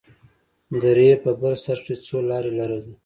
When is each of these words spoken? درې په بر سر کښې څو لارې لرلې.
درې 0.83 1.09
په 1.23 1.31
بر 1.39 1.53
سر 1.63 1.77
کښې 1.85 1.95
څو 2.05 2.17
لارې 2.29 2.51
لرلې. 2.59 2.93